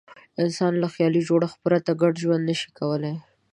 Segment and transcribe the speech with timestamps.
[0.43, 3.15] انسان له خیالي جوړښت پرته ګډ ژوند نه شي کولای.